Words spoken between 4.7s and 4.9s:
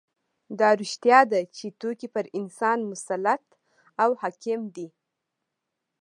دي